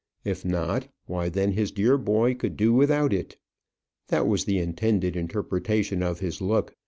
If 0.25 0.43
not, 0.43 0.87
why 1.05 1.29
then 1.29 1.51
his 1.51 1.71
dear 1.71 1.95
boy 1.95 2.33
could 2.33 2.57
do 2.57 2.73
without 2.73 3.13
it. 3.13 3.37
That 4.07 4.25
was 4.25 4.45
the 4.45 4.57
intended 4.57 5.15
interpretation 5.15 6.01
of 6.01 6.21
his 6.21 6.41
look. 6.41 6.75